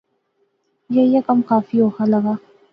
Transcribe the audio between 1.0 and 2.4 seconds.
ایہ کم کافی اوخا لغا